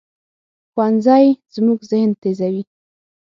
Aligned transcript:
ښوونځی 0.71 1.25
زموږ 1.55 1.79
ذهن 1.89 2.09
تیزوي 2.21 2.63